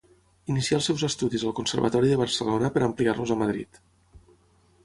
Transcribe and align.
Inicià 0.53 0.77
els 0.77 0.87
seus 0.91 1.03
estudis 1.07 1.45
al 1.49 1.53
Conservatori 1.59 2.11
de 2.13 2.19
Barcelona 2.23 2.73
per 2.79 2.83
ampliar-los 2.89 3.35
a 3.37 3.41
Madrid. 3.43 3.83